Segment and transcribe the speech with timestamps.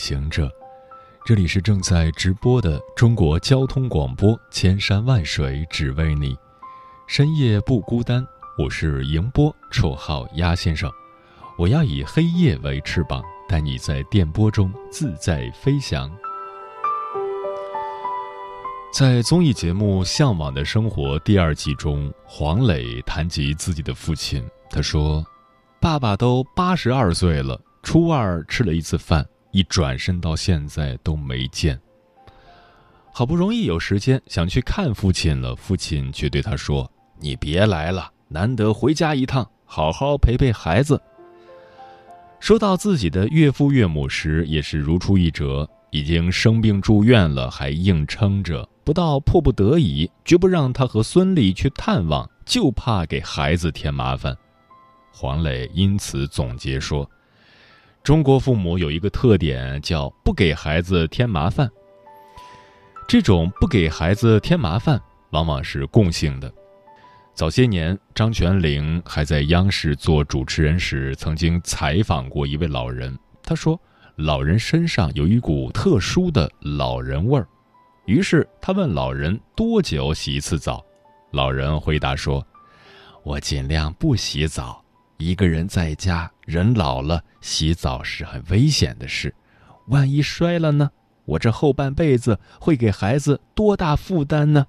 [0.00, 0.50] 行者，
[1.26, 6.34] 这里是正在直播的中国交通广播，千山万水只为你，
[7.06, 8.26] 深夜不孤单。
[8.56, 10.90] 我是迎波，绰号鸭先生。
[11.58, 16.10] 我要以黑夜为翅膀，带你在电波中自在飞翔。
[18.94, 25.22] 在综艺节目《向往的生活》第二季中，黄磊谈及自己的父亲，他说
[25.78, 31.80] ：“爸爸都八十二岁了，初二吃了一次饭，一转身到现在都没见。
[33.12, 41.02] 好不容易有时间想去看父亲了，父亲却对他说：‘你别来了。’”难得回家一趟，好好陪陪孩子。
[42.38, 54.32] 说到自己的岳父岳母时，也是如出一辙，已经生病住院了，还硬撑着，不到迫不得已，绝不让他和孙俪去探望，就怕给孩子添麻烦。
[55.12, 57.10] 黄磊因此总结说
[58.02, 61.70] ：“中国父母有一个特点，叫不给孩子添麻烦。
[63.06, 66.52] 这种不给孩子添麻烦，往往是共性的。”
[67.34, 73.16] 早些年，张泉灵还在央视做主持人时，曾经采访过一位老人。
[73.42, 73.80] 他说，
[74.16, 77.46] 老人身上有一股特殊的老人味儿。
[78.06, 80.84] 于是他问老人多久洗一次澡，
[81.30, 82.44] 老人回答说
[83.22, 84.79] ：“我尽量不洗澡。
[85.20, 89.34] 一个人在家，人老了，洗澡是很危险的事。
[89.88, 90.90] 万一摔了呢？
[91.26, 94.66] 我这后半辈子会给孩子多大负担呢？”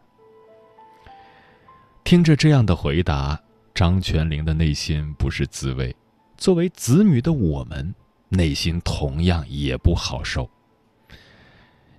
[2.04, 3.40] 听着这样的回答，
[3.74, 5.96] 张泉灵的内心不是滋味。
[6.36, 7.96] 作为子女的我们，
[8.28, 10.50] 内心同样也不好受。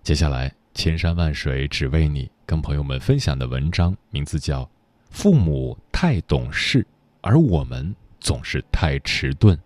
[0.02, 4.64] 接下来，千山万水只为你，跟朋友们分享的文章名字叫
[5.10, 6.86] 《父母太懂事，
[7.20, 9.56] 而我们总是太迟钝》，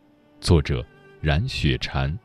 [0.40, 0.82] 作者
[1.20, 2.18] 冉雪禅。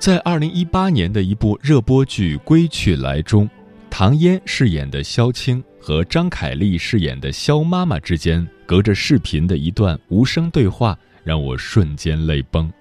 [0.00, 3.48] 在二零一八年的一部热播剧《归去来》中，
[3.98, 12.72] 唐嫣饰演的萧青和张凯丽饰演的萧妈妈之间隔着视频的一段无声对话，让我瞬间泪崩。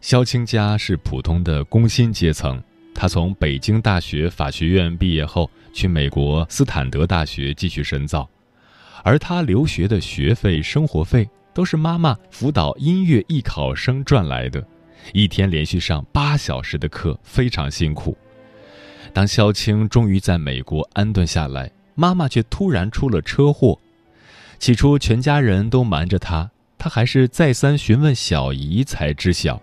[0.00, 2.60] 萧青家是普通的工薪阶层，
[2.92, 8.28] 她从北京大学法学院毕业后，去美国斯坦德大学继续深造，
[9.04, 14.60] 而她留学的学费、生活费都是妈妈辅导音乐艺考生赚来的。
[15.12, 18.18] 一天连续上八小时的课，非常辛苦。
[19.16, 23.80] 当萧青终于在美国安顿下来，妈妈却突然出了车祸。
[24.58, 29.58] 起初全家人都瞒着她，她还是再三询问小姨才知晓。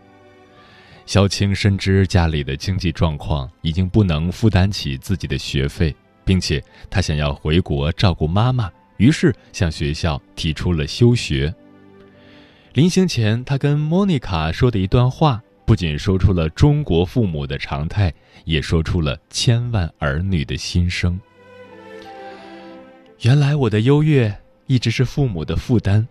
[1.05, 6.59] 萧青深知家里的经济状况已经不能负担起自己的学费，并且
[6.89, 11.53] 他想要回国照顾妈妈，于是向学校提出了休学。
[12.73, 18.13] 临行前，他跟莫妮卡说的一段话，不仅说出了中国父母的常态，
[18.45, 21.19] 也说出了千万儿女的心声。
[23.21, 24.35] 原来我的优越
[24.67, 26.07] 一直是父母的负担，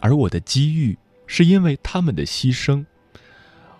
[0.00, 2.84] 而我的机遇是因为他们的牺牲。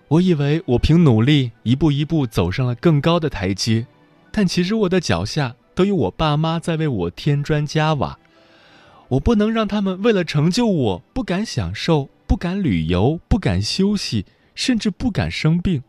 [0.08, 3.86] 我以为我凭努力一步一步走上了更高的台阶，
[4.30, 8.18] 但其实我的脚下都有我爸妈在为我添砖加瓦。
[9.08, 12.10] 我不能让他们为了成就我不敢享受。
[12.26, 15.82] 不敢旅游，不敢休息，甚至不敢生病。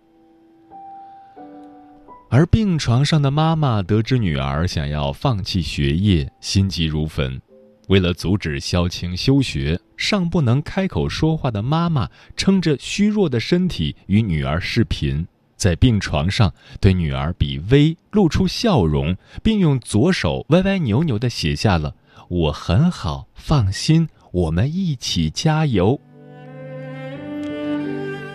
[2.30, 7.42] 而病床上的妈妈得知女儿想要放弃学业，心急如焚。
[7.88, 15.26] 为了阻止萧青休学，尚不能开口说话的妈妈撑着虚弱的身体与女儿视频，
[15.56, 16.52] 在病床上
[16.82, 21.96] 对女儿比微，露出笑容，并用左手歪歪扭扭的写下了
[22.28, 26.02] “我很好，放心，我们一起加油”。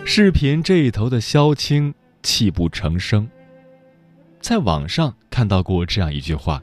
[0.03, 3.27] 视频这一头的萧青泣不成声。
[4.41, 6.61] 在网上看到过这样一句话：“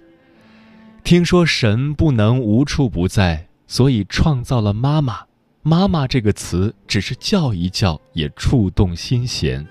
[1.03, 5.21] 听说神不能无处不在，所以创造了妈妈，
[5.63, 9.67] 妈妈这个词只是叫一叫，也触动心弦。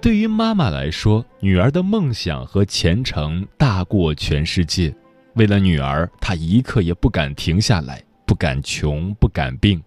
[0.00, 4.94] 对于妈妈来说，女儿的梦想和前程大过全世界。
[5.34, 9.82] 为了女儿，她一刻也不敢停下来，不敢穷，不敢病。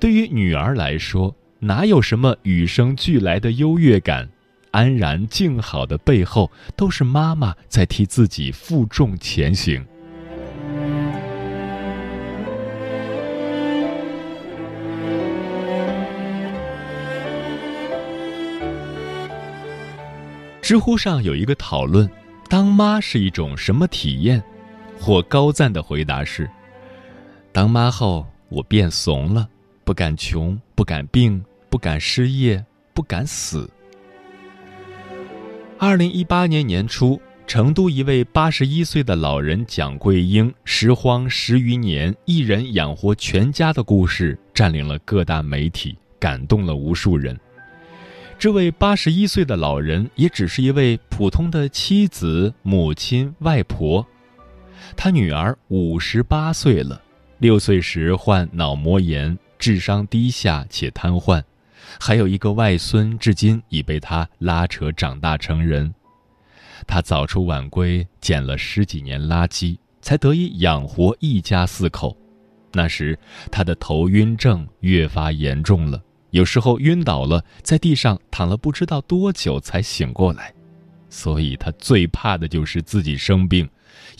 [0.00, 4.28] 对于女儿来说，哪有什么与生俱来的优越感？
[4.70, 9.84] 安然静好的背后，都是妈妈在替自己负重前行。
[20.60, 22.08] 知乎上有一个讨论：
[22.48, 24.40] 当妈是一种什么体验？
[25.00, 26.48] 或高赞的回答是：
[27.50, 29.48] 当妈后，我变怂了，
[29.88, 32.62] 不敢穷，不敢病，不敢失业，
[32.92, 33.66] 不敢死。
[35.78, 47.34] 二零一八年年初，成都一位八十一岁的老人蒋桂英拾荒十余年，一人养活全家的故事，占领了各大媒体，感动了无数人。
[48.38, 54.06] 这位八十一岁的老人也只是一位普通的妻子、母亲、外婆。
[54.94, 57.00] 他女儿五十八岁了，
[57.38, 61.42] 六岁时患脑膜炎，智商低下且瘫痪，
[61.98, 65.92] 还有一个外孙，至今已被他拉扯长大成人。
[66.86, 72.16] 他早出晚归，捡了十几年垃圾，才得以养活一家四口。
[72.72, 73.18] 那时
[73.50, 76.00] 他的头晕症越发严重了。
[76.30, 80.52] 有时候晕倒了，在地上躺了不知道多久才醒过来，
[81.08, 83.68] 所以他最怕的就是自己生病，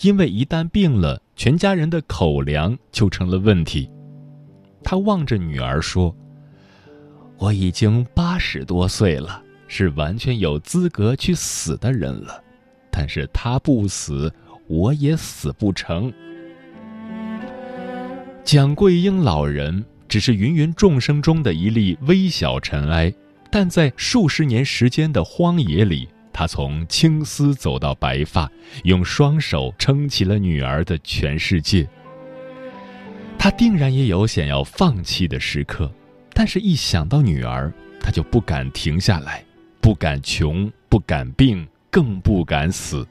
[0.00, 3.88] 因为一旦病了，全家人的口粮就成了问题。
[4.82, 6.14] 他望着女儿说
[7.38, 12.42] ：“我已经八十多岁了，是完全有资格去死的人了，
[12.90, 14.32] 但是他不死，
[14.66, 16.12] 我也死不成。”
[18.44, 19.84] 蒋桂英老人。
[20.08, 23.12] 只是芸芸众生中的一粒微小尘埃，
[23.50, 28.50] 但在数十年时间的荒野里，他从青丝走到白发，
[28.84, 31.86] 用双手撑起了女儿的全世界。
[33.38, 35.90] 他定然也有想要放弃的时刻，
[36.34, 39.44] 但是一想到女儿，他就不敢停下来，
[39.80, 43.06] 不敢穷，不敢病，更不敢死。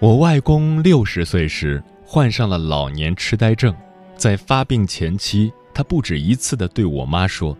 [0.00, 3.74] 我外公六十岁时患上了老年痴呆症，
[4.16, 7.58] 在发病前期，他不止一次的对我妈说：“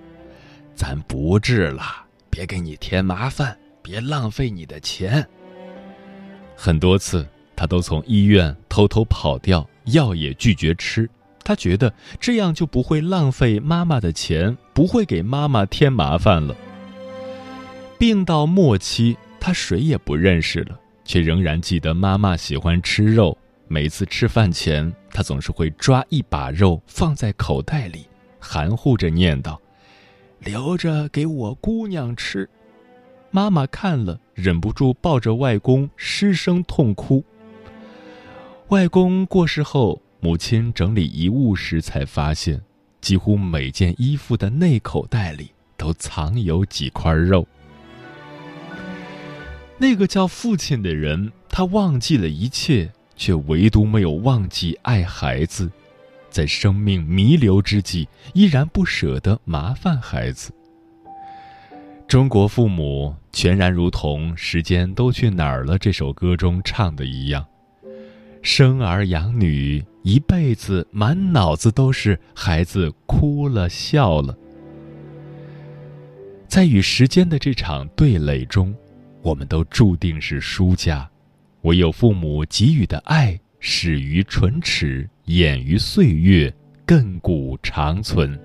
[0.77, 1.83] 咱不治了，
[2.31, 3.59] 别给你添麻烦，
[3.89, 5.27] 别浪费你的钱。”
[6.55, 7.27] 很多次，
[7.57, 11.09] 他都从医院偷偷跑掉，药也拒绝吃。
[11.43, 11.91] 他觉得
[12.21, 16.55] 这样就不会浪费妈妈的钱，不会给妈妈添麻烦了。
[17.99, 20.79] 病到末期，他谁也不认识了。
[21.07, 23.35] 却仍然记得妈妈喜欢吃肉，
[23.67, 28.07] 每次吃饭前，他总是会抓一把肉放在口袋里，
[28.39, 29.57] 含糊着念叨
[30.39, 32.47] ：“留着给我姑娘吃。”
[33.31, 37.25] 妈妈看了，忍不住抱着外公失声痛哭。
[38.69, 42.61] 外公过世后，母亲整理遗物时才发现，
[43.01, 47.47] 几乎每件衣服的内口袋里都藏有几块肉。
[49.79, 55.71] 那个叫父亲的人，他忘记了一切，却唯独没有忘记爱孩子，
[56.31, 60.51] 在生命弥留之际，依然不舍得麻烦孩子。
[62.09, 67.45] 中国父母全然如同《时间都去哪儿了》这首歌中唱的一样，
[68.41, 74.35] 生儿养女，一辈子满脑子都是孩子哭了笑了，
[76.49, 78.75] 在与时间的这场对垒中。
[79.21, 81.07] 我们都注定是输家，
[81.63, 86.51] 唯有父母给予的爱始于唇齿，掩于岁月，
[86.87, 88.41] 亘古长存。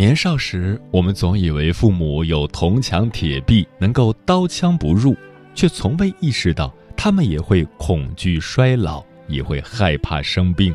[0.00, 5.14] 年少时，我们总以为父母有铜墙铁壁，能够刀枪不入，
[5.54, 6.74] 却从未意识到。
[6.96, 10.74] 他们也会恐惧衰老，也会害怕生病，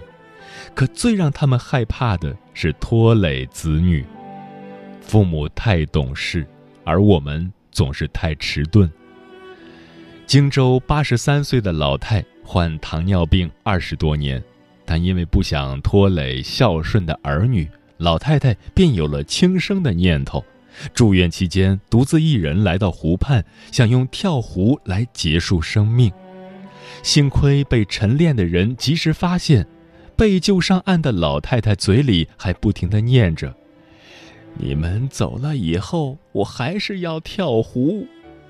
[0.75, 4.05] 可最让他们害怕的是拖累子女。
[5.01, 6.45] 父母太懂事，
[6.83, 8.87] 而我们总是太迟钝。
[10.27, 14.43] 荆州八十三岁的老太患糖尿病二十多年，
[14.85, 17.67] 但因为不想拖累孝顺的儿女，
[17.97, 20.43] 老太太便有了轻生的念头。
[20.93, 26.11] 住院期间，独自一人来到湖畔，想用跳湖来结束生命。
[27.01, 29.65] 幸亏被晨练的人及时发现，
[30.17, 33.55] 被救上岸的老太太嘴里还不停的念着
[34.59, 38.05] ：“你们走了以后，我还是要跳湖。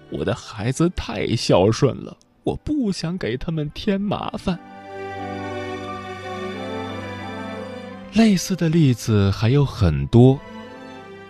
[0.10, 4.60] 我的孩子太孝顺了，我不想给他们添麻烦。”
[8.16, 10.40] 类似的例子还有很多。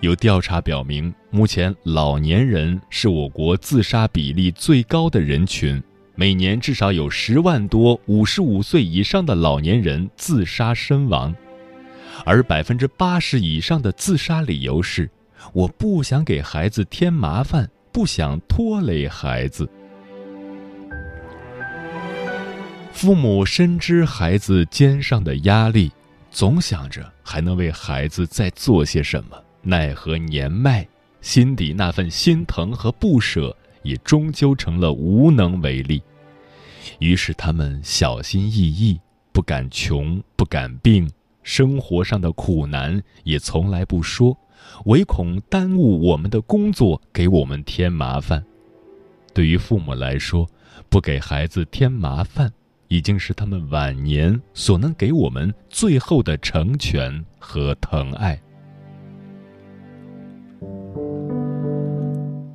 [0.01, 5.81] 有调查表明，目前老年人是我国自杀比例最高的人群，
[6.13, 11.33] 每年至少有十万多五十五岁以上的老年人自杀身亡，
[12.23, 15.09] 而百分之八十以上的自杀理由是
[15.53, 19.67] “我不想给孩子添麻烦，不想拖累孩子”。
[22.93, 25.91] 父母深知孩子肩上的压力。
[26.35, 30.85] 总想着还能为孩子再做些什么，奈何年迈，
[31.21, 36.03] 心底那份心疼和不舍也终究成了无能为力。
[36.99, 38.99] 于是他们小心翼翼，
[39.31, 41.09] 不敢穷，不敢病，
[41.41, 44.37] 生活上的苦难也从来不说，
[44.87, 48.43] 唯恐耽误我们的工作，给我们添麻烦。
[49.33, 50.45] 对于父母来说，
[50.89, 52.51] 不给孩子添麻烦。
[52.87, 58.39] 已经是他们晚年所能给我们最后的成全和疼爱。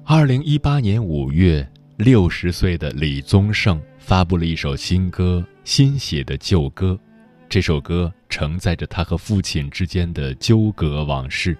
[0.04, 6.92] 二零一八年五月，六十岁的李宗盛发布了一首新歌《新写的旧歌》，
[7.48, 11.56] 这首歌承载着他和父亲之间的纠葛往事。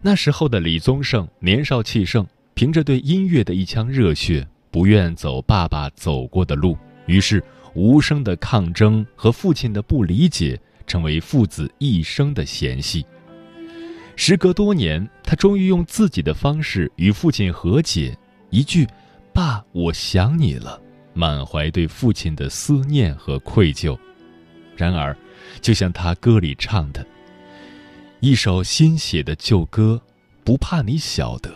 [0.00, 6.76] 那时候的李宗盛年少气盛，凭着对音乐的一腔热血，不愿走爸爸走过的路。
[7.08, 7.42] 于是，
[7.74, 13.04] 无声的抗争和父亲的不理解，成为父子一生的嫌隙。
[14.14, 18.16] 时隔多年，他终于用自己的方式与父亲和解，
[18.50, 18.86] 一句
[19.32, 20.80] “爸，我想你了”，
[21.14, 23.98] 满怀对父亲的思念和愧疚。
[24.76, 25.16] 然而，
[25.62, 27.06] 就像他歌里唱的
[28.20, 30.02] ：“一首新写的旧歌，
[30.44, 31.50] 不怕你晓得，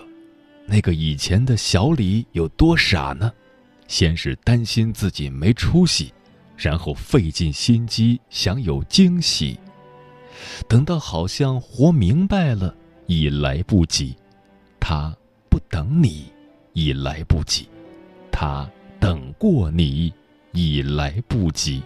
[0.66, 3.30] 那个以前的小李有多傻呢？”
[3.92, 6.10] 先是担心自己没出息，
[6.56, 9.60] 然后费尽心机想有惊喜，
[10.66, 12.74] 等到好像活明白了，
[13.06, 14.16] 已来不及。
[14.80, 15.14] 他
[15.50, 16.24] 不等你，
[16.72, 17.66] 已来不及；
[18.30, 18.66] 他
[18.98, 20.10] 等过你，
[20.52, 21.82] 已来不及。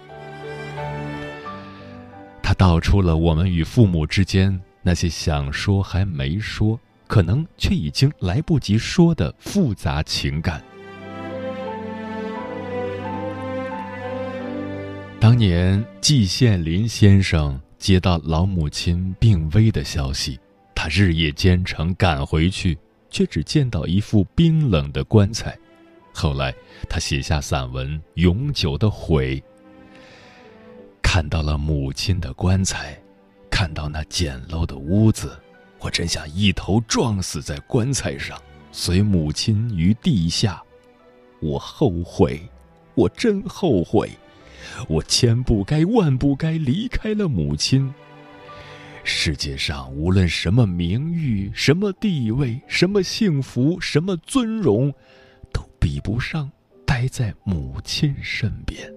[2.40, 10.62] 他道出了我们与父母之间那些想说还没说，可能却已经来不及说的复杂情感。
[15.18, 20.38] 当年季羡林先生接到老母亲病危的消息，
[20.75, 22.78] 他日夜兼程赶回去，
[23.11, 25.56] 却只见到一副冰冷的棺材。
[26.12, 26.54] 后来，
[26.88, 29.40] 他写下散文《永久的悔》。
[31.02, 32.96] 看到了母亲的棺材，
[33.50, 35.37] 看到那简陋的屋子，
[35.78, 40.62] 我真想一头撞死在棺材上，随母亲于地下。
[41.40, 42.40] 我后悔，
[42.94, 44.11] 我真后悔。
[44.88, 47.92] 我千不该万不该离开了母亲。
[49.04, 54.92] 世界上无论什么名誉、什么地位、什么幸福、什么尊荣，
[55.52, 56.50] 都比不上
[56.85, 58.92] 待在母亲身边。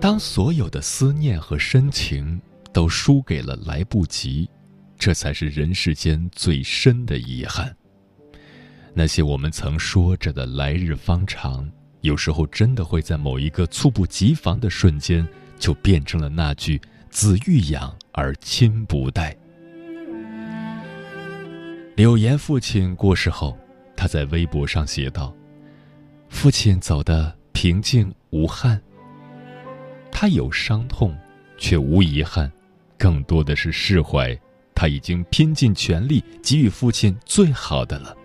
[0.00, 2.40] 当所有的思念和深情
[2.72, 4.48] 都输给了来不及，
[4.98, 7.76] 这才是人世间最深的遗憾。
[8.94, 15.26] 那些我们曾说着的来日方长，有时候真的会在某一个猝不及防的瞬间，
[15.58, 16.80] 就变成了那句
[17.10, 19.36] “子欲养而亲不待”。
[21.94, 23.56] 柳岩父亲过世后，
[23.96, 25.34] 他在微博上写道
[26.28, 28.80] ：“父亲走得平静无憾。
[30.10, 31.16] 他有伤痛，
[31.56, 32.50] 却无遗憾，
[32.96, 34.36] 更多的是释怀。
[34.74, 38.16] 他已经拼尽全力给予父亲最好的了。”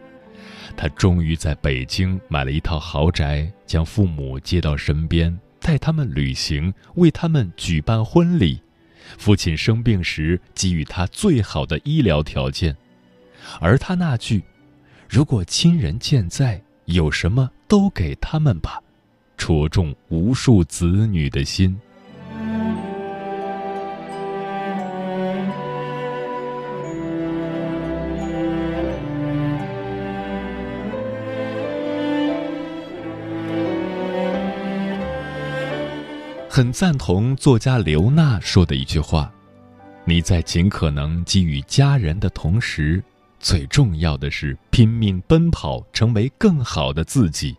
[0.75, 8.61] 他终于在北京买了一套豪宅，将父母接到身边，带他们旅行，为他们举办婚礼。
[9.17, 12.75] 父亲生病时给予他最好的医疗条件，
[13.59, 14.43] 而他那句
[15.07, 18.81] “如果亲人健在，有什么都给他们吧”，
[19.37, 21.79] 戳中无数子女的心。
[36.55, 39.33] 很赞同作家刘娜说的一句话
[40.05, 43.03] ：“你在尽可能给予家人的同时，
[43.39, 47.57] 最重要的是拼命奔跑，成为更好的自己。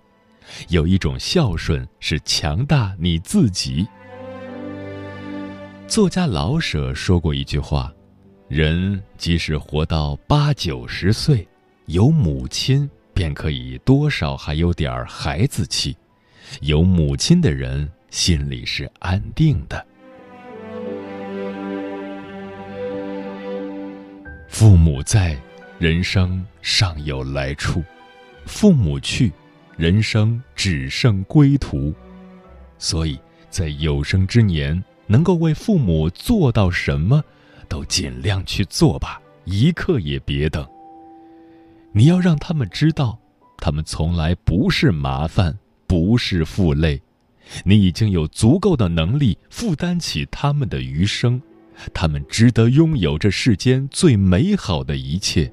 [0.68, 3.84] 有一种孝顺是强大你自己。
[5.88, 7.92] 作家老舍说过一句话
[8.46, 11.44] ：“人即使活到八九十岁，
[11.86, 15.96] 有母亲，便可以多少还有点孩子气。
[16.60, 19.84] 有母亲的人，心里是安定的。”
[24.48, 25.36] 父母在，
[25.80, 27.82] 人生尚有来处；
[28.46, 29.32] 父母去，
[29.76, 31.92] 人生只剩归途。
[32.78, 33.18] 所以
[33.50, 37.20] 在有生之年，能够为父母做到什么，
[37.68, 40.64] 都尽量去做吧，一刻也别等。
[41.90, 43.18] 你要让他们知道，
[43.58, 47.02] 他们从来不是麻烦，不是负累，
[47.64, 51.40] 你已经有足够的能力负担起他们的余生。
[51.92, 55.52] 他们值得拥有这世间最美好的一切，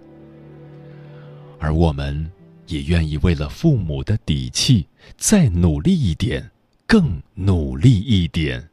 [1.59, 2.31] 而我们
[2.67, 4.85] 也愿意为了父母的底气
[5.17, 6.51] 再努力一点，
[6.85, 8.70] 更努力一点。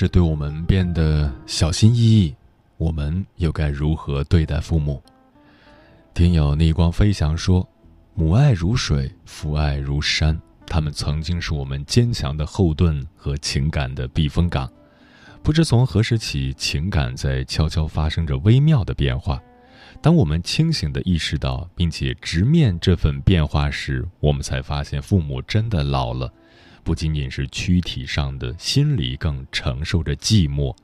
[0.00, 2.32] 是对我们变得小心翼翼，
[2.76, 5.02] 我们又该如何对待父母？
[6.14, 7.68] 听友逆光飞翔说
[8.14, 14.70] ：“母爱如水，父爱如山，他们曾经是我们坚强的后盾和情感的避风港。
[15.42, 19.42] 不知从何时起，情感在悄悄发生着微妙的变化。
[20.00, 26.32] 当我们清醒地意识到并且直面这份变化时，我们才发现父母真的老了。”
[26.88, 30.74] 不仅仅是躯体上的，心里更承受着寂寞。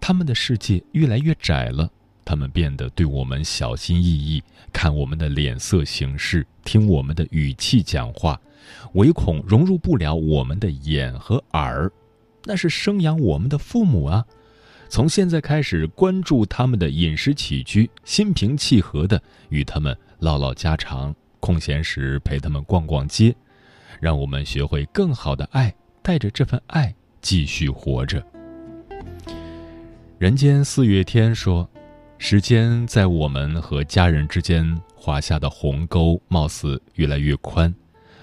[0.00, 1.88] 他们的世界越来越窄了，
[2.24, 8.40] 他们变得对我们小心翼翼，看我们的脸色行事，听我们的语气讲话，
[8.94, 11.88] 唯恐融入不了我们的眼和耳。
[12.42, 14.26] 那是生养我们的父母啊！
[14.88, 23.32] 从现在开始，关注他们的饮食起居，心平气和的与他们唠唠家常，空闲时陪他们逛逛街，
[24.04, 28.22] 让我们学会更好的爱，带着这份爱继续活着。
[30.18, 31.66] 人间四月天说
[32.18, 37.74] ：“时间在我们和家人之间划下的鸿沟，貌似越来越宽，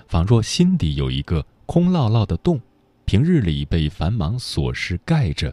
[0.08, 2.62] 仿若心底有一个空落落的洞。”
[3.06, 5.52] 平日里被繁忙琐事盖着，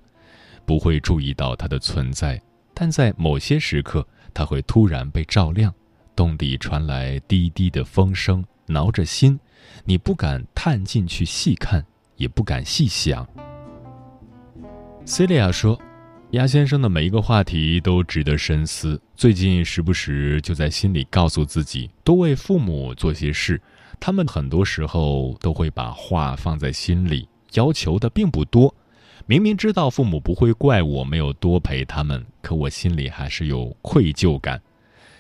[0.67, 2.39] 不会注意到它的存在，
[2.75, 5.73] 但在某些时刻，它会突然被照亮。
[6.15, 9.39] 洞底传来滴滴的风声，挠着心，
[9.85, 11.85] 你不敢探进去细看，
[12.17, 13.27] 也不敢细想。
[15.05, 15.79] c e l i a 说
[16.33, 19.01] ：“鸭先生的每一个话题都值得深思。
[19.17, 23.61] 最近时不时就在心里告诉自己，多为父母做些事。
[23.99, 28.75] 他们很多时候都会把话放在心里。”要求的并不多，
[29.25, 34.61] 明明知道父母不会怪我没有多陪他们，可我心里还是有愧疚感。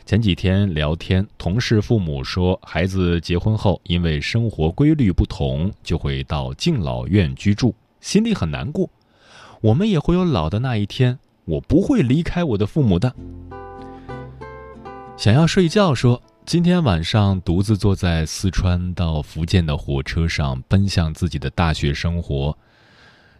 [0.08, 8.88] 前几天聊天，同事父母说，孩子结婚后因为生活规律不同，就会到敬老院居住，心里很难过。
[9.60, 13.14] 我们也会有老的那一天，我不会离开我的父母的。
[15.18, 16.22] 想要睡觉，说。
[16.46, 22.56] 今天晚上独自坐在四川到福建的火车上，奔向自己的大学生活。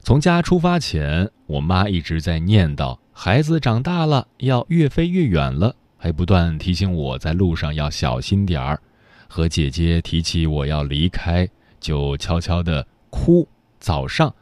[0.02, 8.80] 从家出发前，我妈一直在念叨：“孩子长大了，要越飞越远了。”还不断提醒我在路上要小心点儿。
[9.26, 11.46] 和姐姐提起我要离开，
[11.78, 13.46] 就悄悄地哭。
[13.78, 14.34] 早上，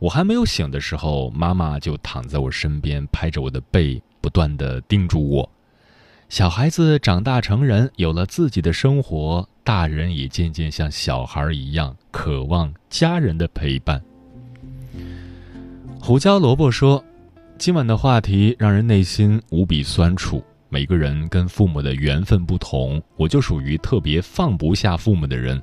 [0.00, 5.50] 我还没有醒的时候，妈妈就躺在我身边，拍着我的背，不断地叮嘱我。
[6.28, 14.02] 小孩子长大成人，有了自己的生活，大人也渐渐像小孩一样渴望家人的陪伴。
[16.00, 17.02] 胡椒萝卜说
[17.56, 20.42] ：“今晚的话题让人内心无比酸楚。
[20.74, 25.62] 每个人跟父母的缘分不同，我就属于特别放不下父母的人，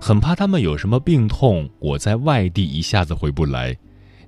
[0.00, 3.76] 很怕他们有什么病痛，我在外地一下子回不来。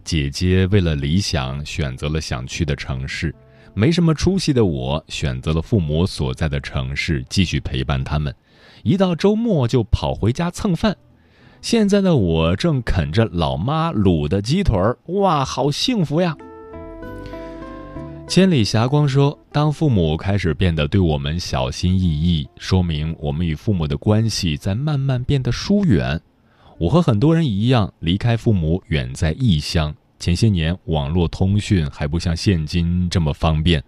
[0.03, 3.33] 姐姐为了理想，选择了想去的城市。”
[3.75, 8.35] 没什么出息的我，选择了父母所在的城市，继续陪伴他们。
[8.83, 10.97] 一到周末就跑回家蹭饭。
[11.63, 16.37] 现在的我正啃着老妈卤的鸡腿儿，哇，好幸福呀！
[18.27, 26.21] 千里霞光说：“当父母开始变得对我们小心翼翼，说明我们与父母的关系在慢慢变得疏远。
[26.79, 33.83] 我和很多人一样，离开父母，远在异乡。”前些年，网络通讯还不像现今这么方便，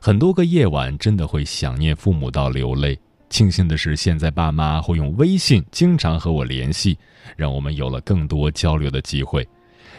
[0.00, 2.98] 很多个夜晚真的会想念父母到流泪。
[3.28, 6.96] 庆幸的是，现在爸妈会用微信经常和我联系，
[7.36, 9.46] 让我们有了更多交流的机会。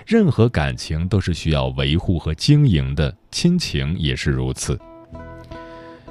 [0.05, 4.79] 任何感情都是需要维护和经营的，亲情也是如此。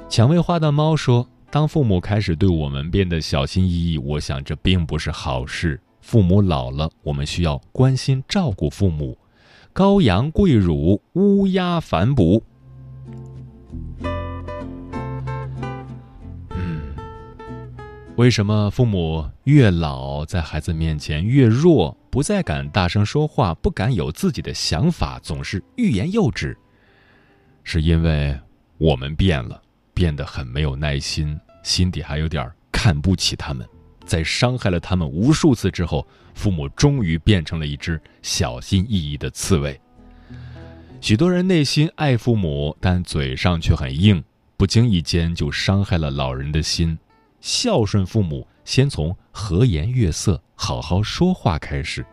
[0.09, 5.79] 蔷薇花的猫说：“当父母开始对我们变得小心翼翼，我想这并不是好事。
[6.01, 9.17] 父母老了，我们需要关心照顾父母。”
[9.73, 12.43] 羔羊跪乳，乌鸦反哺。
[18.15, 26.55] 为什么父母越老，在孩子面前越弱，不再敢大声说话，不敢有自己的想法，总是欲言又止？
[27.63, 28.39] 是因为
[28.77, 29.59] 我们变了，
[29.95, 33.67] 变得很没有耐心，心底还有点看不起他们。
[34.05, 39.79] 在伤害了他们无数次之后，父母终于变成了一只小心翼翼的刺猬。
[41.01, 44.23] 许多人内心爱父母，但嘴上却很硬，
[44.55, 46.95] 不经意间就伤害了老人的心。
[47.43, 52.05] 孝顺父母，先从和颜悦色、好好说话开始。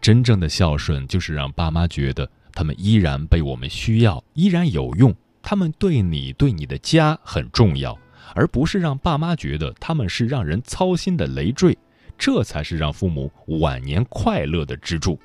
[0.00, 7.96] 真正的孝顺，就是让爸妈觉得他们依然被我们需要，依然有用，他们对你、对你的家很重要。
[8.34, 11.76] 而不是让爸妈觉得他们是让人操心的累赘，
[12.16, 13.30] 这才是让父母
[13.60, 15.20] 晚年快乐的支柱。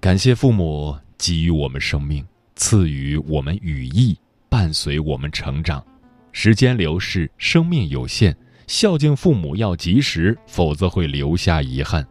[0.00, 5.80] 感谢父母给予我们生命，赐予我们羽翼，伴随我们成长。
[6.32, 8.34] 时间流逝，生命有限，
[8.66, 12.06] 孝敬父母要及时，否则会留下遗憾。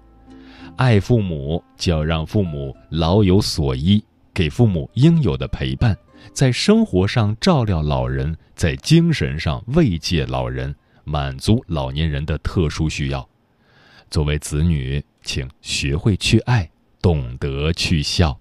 [0.77, 4.03] 爱父母就要让父母老有所依，
[4.33, 5.97] 给父母应有的陪伴。
[6.33, 13.27] 在生活上照料老人，在精神上慰藉老人，满足老年人的特殊需要。
[14.09, 16.69] 作为子女，请学会去爱，
[17.01, 18.40] 懂得去孝。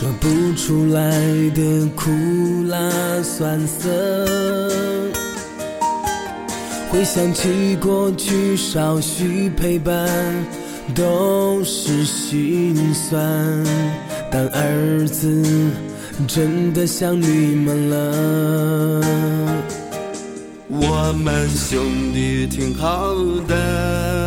[0.00, 1.10] 说不出来
[1.50, 2.10] 的苦
[2.68, 2.90] 辣
[3.22, 3.86] 酸涩，
[6.90, 10.08] 回想起过去少许陪伴，
[10.94, 13.62] 都是心酸。
[14.30, 15.44] 但儿子
[16.26, 19.06] 真的想你们了，
[20.68, 23.14] 我们兄弟挺好
[23.46, 24.19] 的。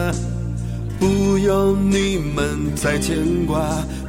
[1.03, 3.59] 不用你们再牵挂，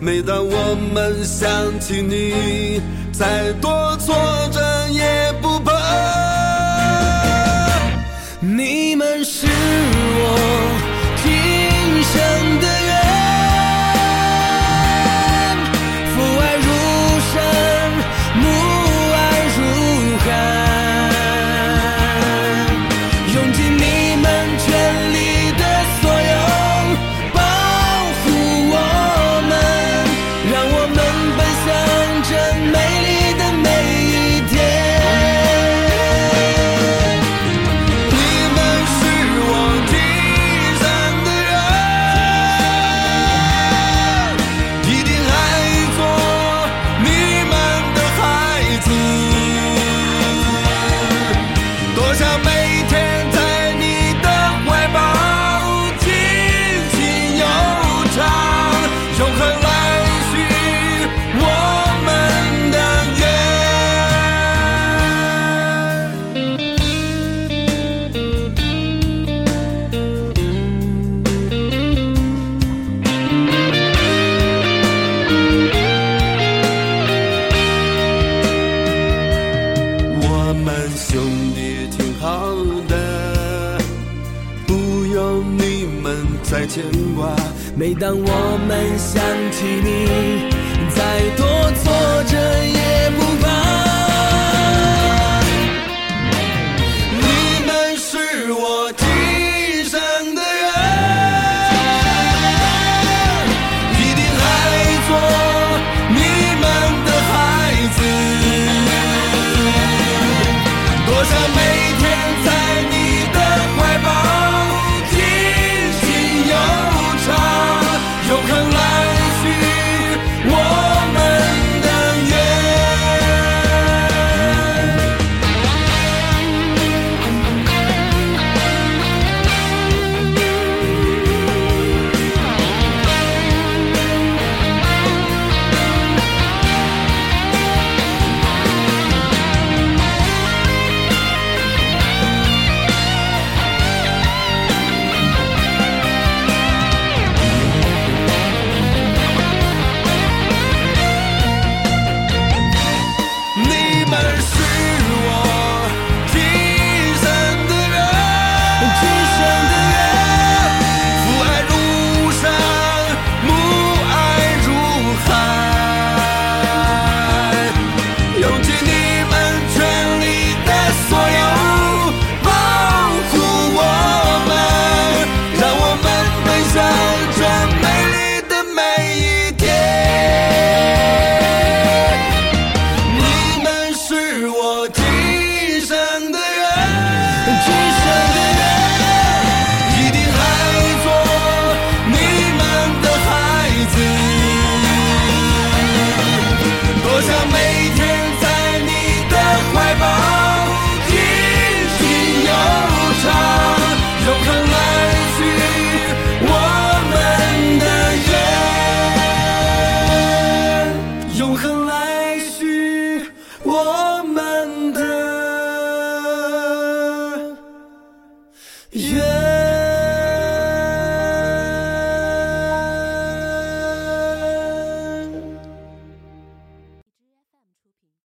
[0.01, 2.81] 每当我们想起你，
[3.13, 4.15] 再多挫
[4.53, 4.61] 折